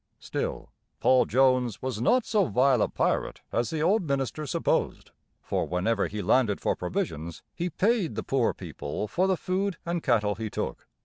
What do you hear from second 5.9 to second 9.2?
he landed for provisions, he paid the poor people